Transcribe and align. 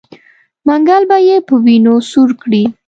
منګل 0.67 1.03
به 1.09 1.17
یې 1.27 1.37
په 1.47 1.55
وینو 1.63 1.95
سور 2.09 2.29
کړي. 2.41 2.63